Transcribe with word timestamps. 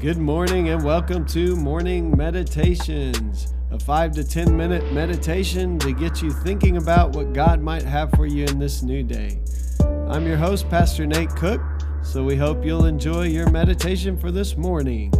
Good 0.00 0.18
morning 0.18 0.68
and 0.68 0.84
welcome 0.84 1.26
to 1.26 1.56
Morning 1.56 2.16
Meditations, 2.16 3.52
a 3.72 3.80
five 3.80 4.12
to 4.12 4.22
10 4.22 4.56
minute 4.56 4.92
meditation 4.92 5.76
to 5.80 5.92
get 5.92 6.22
you 6.22 6.30
thinking 6.30 6.76
about 6.76 7.16
what 7.16 7.32
God 7.32 7.60
might 7.60 7.82
have 7.82 8.12
for 8.12 8.24
you 8.24 8.44
in 8.44 8.60
this 8.60 8.84
new 8.84 9.02
day. 9.02 9.40
I'm 10.06 10.24
your 10.24 10.36
host, 10.36 10.70
Pastor 10.70 11.04
Nate 11.04 11.30
Cook, 11.30 11.60
so 12.04 12.22
we 12.22 12.36
hope 12.36 12.64
you'll 12.64 12.84
enjoy 12.84 13.24
your 13.24 13.50
meditation 13.50 14.16
for 14.16 14.30
this 14.30 14.56
morning. 14.56 15.12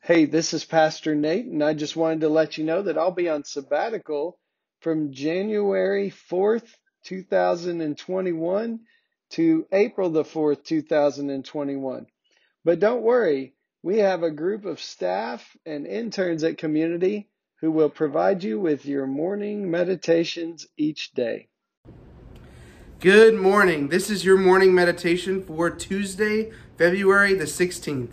Hey, 0.00 0.24
this 0.24 0.52
is 0.52 0.64
Pastor 0.64 1.14
Nate, 1.14 1.46
and 1.46 1.62
I 1.62 1.74
just 1.74 1.94
wanted 1.94 2.22
to 2.22 2.28
let 2.28 2.58
you 2.58 2.64
know 2.64 2.82
that 2.82 2.98
I'll 2.98 3.12
be 3.12 3.28
on 3.28 3.44
sabbatical 3.44 4.36
from 4.84 5.12
January 5.12 6.12
4th, 6.30 6.66
2021 7.04 8.80
to 9.30 9.66
April 9.72 10.10
the 10.10 10.22
4th, 10.22 10.62
2021. 10.62 12.06
But 12.66 12.80
don't 12.80 13.00
worry, 13.00 13.54
we 13.82 14.00
have 14.00 14.22
a 14.22 14.30
group 14.30 14.66
of 14.66 14.78
staff 14.78 15.56
and 15.64 15.86
interns 15.86 16.44
at 16.44 16.58
Community 16.58 17.30
who 17.62 17.70
will 17.70 17.88
provide 17.88 18.44
you 18.44 18.60
with 18.60 18.84
your 18.84 19.06
morning 19.06 19.70
meditations 19.70 20.66
each 20.76 21.12
day. 21.12 21.48
Good 23.00 23.36
morning. 23.36 23.88
This 23.88 24.10
is 24.10 24.22
your 24.22 24.36
morning 24.36 24.74
meditation 24.74 25.42
for 25.42 25.70
Tuesday, 25.70 26.52
February 26.76 27.32
the 27.32 27.44
16th. 27.44 28.10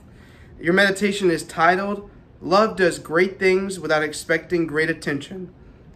Your 0.58 0.73
meditation 0.73 1.30
is 1.30 1.44
titled, 1.44 2.09
Love 2.39 2.77
Does 2.77 2.97
Great 2.97 3.39
Things 3.39 3.77
Without 3.77 4.03
Expecting 4.03 4.67
Great 4.67 4.89
Attention. 4.89 5.53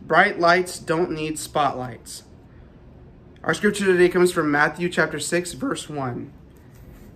Bright 0.07 0.39
lights 0.39 0.77
don't 0.77 1.09
need 1.09 1.39
spotlights. 1.39 2.25
Our 3.43 3.55
scripture 3.55 3.85
today 3.85 4.07
comes 4.07 4.31
from 4.31 4.51
Matthew 4.51 4.87
chapter 4.87 5.19
6, 5.19 5.53
verse 5.53 5.89
1. 5.89 6.31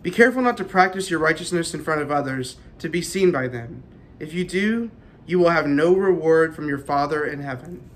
Be 0.02 0.10
careful 0.10 0.42
not 0.42 0.58
to 0.58 0.64
practice 0.64 1.12
your 1.12 1.20
righteousness 1.20 1.76
in 1.76 1.84
front 1.84 2.02
of 2.02 2.10
others 2.10 2.56
to 2.80 2.90
be 2.90 3.04
seen 3.04 3.32
by 3.32 3.48
them. 3.48 3.84
If 4.20 4.34
you 4.34 4.44
do, 4.44 4.90
you 5.28 5.38
will 5.38 5.52
have 5.52 5.68
no 5.68 5.94
reward 5.94 6.56
from 6.56 6.68
your 6.68 6.80
Father 6.80 7.24
in 7.24 7.42
heaven. 7.42 7.88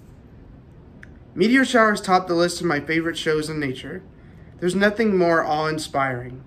Meteor 1.33 1.65
showers 1.65 1.99
top 1.99 2.27
the 2.27 2.35
list 2.35 2.61
of 2.61 2.67
my 2.67 2.79
favorite 2.79 3.17
shows 3.17 3.49
in 3.49 3.59
nature. 3.59 4.03
There's 4.59 4.75
nothing 4.75 5.17
more 5.17 5.43
awe 5.43 5.65
inspiring. 5.65 6.43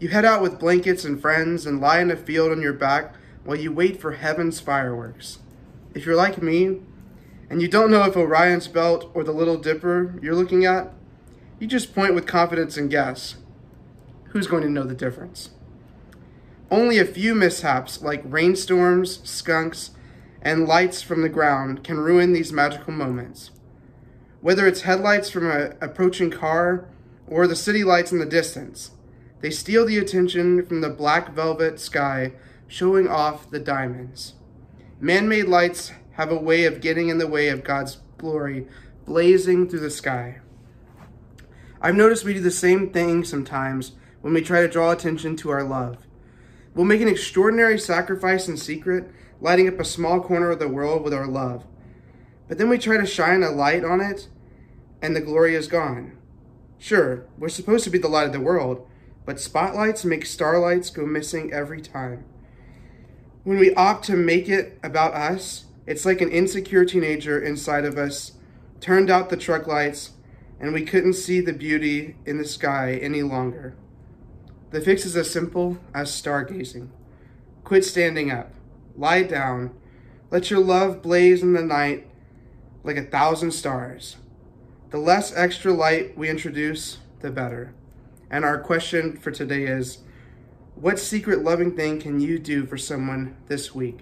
You 0.00 0.08
head 0.08 0.24
out 0.24 0.42
with 0.42 0.58
blankets 0.58 1.04
and 1.04 1.22
friends 1.22 1.64
and 1.64 1.80
lie 1.80 2.00
in 2.00 2.10
a 2.10 2.16
field 2.16 2.50
on 2.50 2.60
your 2.60 2.72
back 2.72 3.14
while 3.44 3.56
you 3.56 3.70
wait 3.70 4.00
for 4.00 4.12
heaven's 4.14 4.58
fireworks. 4.58 5.38
If 5.94 6.04
you're 6.04 6.16
like 6.16 6.42
me, 6.42 6.80
and 7.50 7.62
you 7.62 7.68
don't 7.68 7.90
know 7.90 8.04
if 8.04 8.16
Orion's 8.16 8.68
belt 8.68 9.10
or 9.14 9.24
the 9.24 9.32
Little 9.32 9.56
Dipper 9.56 10.18
you're 10.22 10.34
looking 10.34 10.64
at, 10.64 10.92
you 11.58 11.66
just 11.66 11.94
point 11.94 12.14
with 12.14 12.26
confidence 12.26 12.76
and 12.76 12.90
guess. 12.90 13.36
Who's 14.28 14.46
going 14.46 14.62
to 14.62 14.70
know 14.70 14.84
the 14.84 14.94
difference? 14.94 15.50
Only 16.70 16.98
a 16.98 17.04
few 17.04 17.34
mishaps, 17.34 18.02
like 18.02 18.22
rainstorms, 18.24 19.20
skunks, 19.28 19.90
and 20.42 20.68
lights 20.68 21.02
from 21.02 21.22
the 21.22 21.28
ground, 21.28 21.82
can 21.82 21.98
ruin 21.98 22.32
these 22.32 22.52
magical 22.52 22.92
moments. 22.92 23.50
Whether 24.40 24.66
it's 24.66 24.82
headlights 24.82 25.30
from 25.30 25.50
an 25.50 25.76
approaching 25.80 26.30
car 26.30 26.88
or 27.26 27.46
the 27.46 27.56
city 27.56 27.82
lights 27.82 28.12
in 28.12 28.18
the 28.18 28.26
distance, 28.26 28.92
they 29.40 29.50
steal 29.50 29.86
the 29.86 29.98
attention 29.98 30.64
from 30.66 30.80
the 30.80 30.90
black 30.90 31.32
velvet 31.32 31.80
sky, 31.80 32.32
showing 32.66 33.08
off 33.08 33.50
the 33.50 33.58
diamonds. 33.58 34.34
Man 35.00 35.28
made 35.28 35.46
lights 35.46 35.92
have 36.18 36.32
a 36.32 36.36
way 36.36 36.64
of 36.64 36.80
getting 36.80 37.08
in 37.08 37.18
the 37.18 37.28
way 37.28 37.48
of 37.48 37.62
God's 37.62 37.98
glory 38.18 38.66
blazing 39.06 39.68
through 39.68 39.78
the 39.78 39.88
sky. 39.88 40.40
I've 41.80 41.94
noticed 41.94 42.24
we 42.24 42.34
do 42.34 42.40
the 42.40 42.50
same 42.50 42.90
thing 42.90 43.22
sometimes 43.22 43.92
when 44.20 44.34
we 44.34 44.42
try 44.42 44.60
to 44.60 44.68
draw 44.68 44.90
attention 44.90 45.36
to 45.36 45.50
our 45.50 45.62
love. 45.62 45.98
We'll 46.74 46.86
make 46.86 47.00
an 47.00 47.08
extraordinary 47.08 47.78
sacrifice 47.78 48.48
in 48.48 48.56
secret, 48.56 49.08
lighting 49.40 49.68
up 49.68 49.78
a 49.78 49.84
small 49.84 50.20
corner 50.20 50.50
of 50.50 50.58
the 50.58 50.68
world 50.68 51.04
with 51.04 51.14
our 51.14 51.28
love. 51.28 51.64
But 52.48 52.58
then 52.58 52.68
we 52.68 52.78
try 52.78 52.96
to 52.96 53.06
shine 53.06 53.44
a 53.44 53.50
light 53.50 53.84
on 53.84 54.00
it, 54.00 54.26
and 55.00 55.14
the 55.14 55.20
glory 55.20 55.54
is 55.54 55.68
gone. 55.68 56.18
Sure, 56.78 57.26
we're 57.38 57.48
supposed 57.48 57.84
to 57.84 57.90
be 57.90 57.98
the 57.98 58.08
light 58.08 58.26
of 58.26 58.32
the 58.32 58.40
world, 58.40 58.84
but 59.24 59.38
spotlights 59.38 60.04
make 60.04 60.26
starlights 60.26 60.90
go 60.90 61.06
missing 61.06 61.52
every 61.52 61.80
time. 61.80 62.24
When 63.44 63.58
we 63.58 63.72
opt 63.74 64.04
to 64.06 64.16
make 64.16 64.48
it 64.48 64.80
about 64.82 65.14
us, 65.14 65.66
it's 65.88 66.04
like 66.04 66.20
an 66.20 66.30
insecure 66.30 66.84
teenager 66.84 67.40
inside 67.40 67.86
of 67.86 67.96
us 67.96 68.32
turned 68.78 69.08
out 69.08 69.30
the 69.30 69.38
truck 69.38 69.66
lights 69.66 70.10
and 70.60 70.74
we 70.74 70.84
couldn't 70.84 71.14
see 71.14 71.40
the 71.40 71.54
beauty 71.54 72.14
in 72.26 72.36
the 72.36 72.44
sky 72.44 72.98
any 73.00 73.22
longer. 73.22 73.74
The 74.70 74.82
fix 74.82 75.06
is 75.06 75.16
as 75.16 75.30
simple 75.30 75.78
as 75.94 76.10
stargazing. 76.10 76.90
Quit 77.64 77.86
standing 77.86 78.30
up. 78.30 78.52
Lie 78.98 79.22
down. 79.22 79.74
Let 80.30 80.50
your 80.50 80.60
love 80.60 81.00
blaze 81.00 81.42
in 81.42 81.54
the 81.54 81.62
night 81.62 82.06
like 82.84 82.98
a 82.98 83.04
thousand 83.04 83.52
stars. 83.52 84.16
The 84.90 84.98
less 84.98 85.34
extra 85.34 85.72
light 85.72 86.18
we 86.18 86.28
introduce, 86.28 86.98
the 87.20 87.30
better. 87.30 87.72
And 88.30 88.44
our 88.44 88.58
question 88.60 89.16
for 89.16 89.30
today 89.30 89.64
is 89.64 90.00
What 90.74 90.98
secret 90.98 91.42
loving 91.42 91.74
thing 91.74 91.98
can 91.98 92.20
you 92.20 92.38
do 92.38 92.66
for 92.66 92.76
someone 92.76 93.38
this 93.46 93.74
week? 93.74 94.00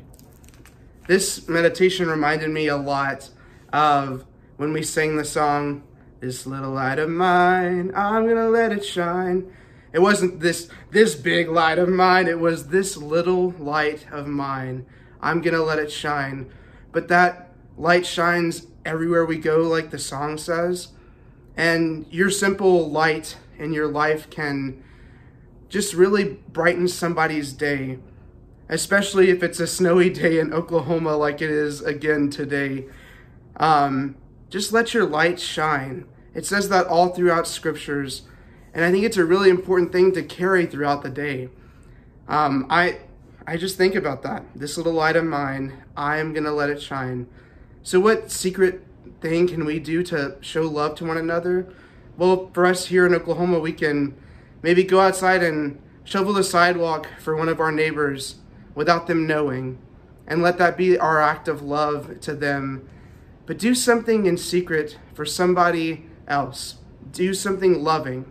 This 1.06 1.49
meditation 1.49 2.09
reminded 2.09 2.50
me 2.50 2.67
a 2.67 2.77
lot 2.77 3.31
of 3.72 4.25
when 4.56 4.72
we 4.72 4.83
sang 4.83 5.17
the 5.17 5.25
song, 5.25 5.84
This 6.19 6.47
Little 6.47 6.72
Light 6.72 6.99
of 6.99 7.09
Mine, 7.09 7.93
I'm 7.94 8.27
gonna 8.27 8.49
let 8.49 8.72
it 8.72 8.84
shine. 8.84 9.53
It 9.93 10.00
wasn't 10.00 10.41
this 10.41 10.69
this 10.91 11.15
big 11.15 11.49
light 11.49 11.78
of 11.78 11.89
mine, 11.89 12.27
it 12.27 12.41
was 12.41 12.69
this 12.69 12.97
little 12.97 13.53
light 13.53 14.06
of 14.11 14.27
mine. 14.27 14.84
I'm 15.21 15.41
gonna 15.43 15.62
let 15.62 15.78
it 15.78 15.93
shine. 15.93 16.50
But 16.91 17.06
that 17.09 17.53
light 17.77 18.05
shines 18.05 18.66
everywhere 18.84 19.25
we 19.25 19.39
go, 19.39 19.59
like 19.59 19.91
the 19.91 19.99
song 19.99 20.39
says. 20.39 20.89
And 21.56 22.06
your 22.11 22.31
simple 22.31 22.91
light 22.91 23.37
in 23.59 23.72
your 23.72 23.87
life 23.87 24.28
can 24.28 24.83
just 25.69 25.95
really 25.95 26.41
brighten 26.49 26.89
somebody's 26.89 27.53
day, 27.53 27.99
especially 28.69 29.31
if 29.31 29.43
it's 29.43 29.60
a 29.60 29.66
snowy 29.66 30.10
day 30.10 30.38
in 30.38 30.53
Oklahoma 30.53 31.16
like 31.16 31.41
it 31.43 31.50
is 31.50 31.81
again 31.82 32.31
today. 32.31 32.87
Um, 33.56 34.16
just 34.50 34.72
let 34.72 34.94
your 34.94 35.06
light 35.06 35.41
shine. 35.41 36.06
It 36.34 36.47
says 36.47 36.69
that 36.69 36.87
all 36.87 37.09
throughout 37.09 37.47
scriptures, 37.47 38.22
and 38.75 38.84
I 38.84 38.91
think 38.91 39.04
it's 39.04 39.16
a 39.16 39.25
really 39.25 39.49
important 39.49 39.93
thing 39.93 40.12
to 40.12 40.22
carry 40.22 40.66
throughout 40.66 41.03
the 41.03 41.10
day. 41.10 41.49
Um, 42.28 42.66
I 42.69 42.99
I 43.47 43.56
just 43.56 43.78
think 43.78 43.94
about 43.94 44.22
that. 44.22 44.44
This 44.54 44.77
little 44.77 44.93
light 44.93 45.16
of 45.16 45.25
mine, 45.25 45.84
I 45.97 46.19
am 46.19 46.33
gonna 46.33 46.53
let 46.53 46.69
it 46.69 46.83
shine. 46.83 47.27
So, 47.83 48.00
what 48.00 48.31
secret 48.31 48.84
thing 49.21 49.47
can 49.47 49.65
we 49.65 49.78
do 49.78 50.03
to 50.04 50.37
show 50.41 50.62
love 50.62 50.97
to 50.97 51.06
one 51.06 51.16
another? 51.16 51.72
well, 52.16 52.50
for 52.53 52.66
us 52.66 52.87
here 52.87 53.06
in 53.06 53.15
Oklahoma, 53.15 53.59
we 53.59 53.72
can 53.72 54.16
maybe 54.62 54.84
go 54.84 55.00
outside 55.00 55.43
and 55.43 55.81
shovel 56.04 56.33
the 56.33 56.44
sidewalk 56.44 57.09
for 57.21 57.37
one 57.37 57.48
of 57.48 57.60
our 57.60 57.72
neighbors 57.72 58.37
without 58.77 59.09
them 59.09 59.27
knowing 59.27 59.79
and 60.29 60.43
let 60.43 60.59
that 60.59 60.77
be 60.77 60.97
our 60.99 61.21
act 61.21 61.49
of 61.49 61.63
love 61.63 62.21
to 62.21 62.35
them. 62.35 62.89
But 63.47 63.59
do 63.59 63.75
something 63.75 64.27
in 64.27 64.37
secret 64.37 64.99
for 65.15 65.25
somebody 65.25 66.05
else. 66.29 66.77
Do 67.11 67.33
something 67.33 67.83
loving. 67.83 68.31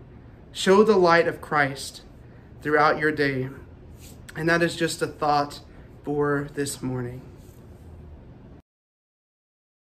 Show 0.52 0.84
the 0.84 0.98
light 0.98 1.28
of 1.28 1.42
Christ 1.42 2.04
throughout 2.62 3.00
your 3.00 3.12
day. 3.12 3.50
And 4.36 4.48
that 4.50 4.62
is 4.62 4.76
just 4.76 5.02
a 5.02 5.08
thought 5.08 5.62
for 6.04 6.50
this 6.54 6.82
morning. 6.82 7.22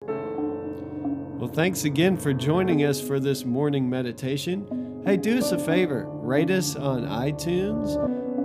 Well, 0.01 1.53
thanks 1.53 1.83
again 1.83 2.17
for 2.17 2.33
joining 2.33 2.83
us 2.83 2.99
for 2.99 3.19
this 3.19 3.43
morning 3.43 3.89
meditation. 3.89 5.03
Hey, 5.05 5.17
do 5.17 5.37
us 5.37 5.51
a 5.51 5.59
favor 5.59 6.05
rate 6.07 6.49
us 6.49 6.75
on 6.75 7.03
iTunes 7.03 8.24